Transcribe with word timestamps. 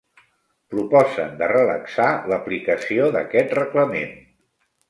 Proposen 0.73 1.35
de 1.43 1.51
relaxar 1.51 2.09
l'aplicació 2.33 3.11
d'aquest 3.17 3.55
reglament. 3.63 4.21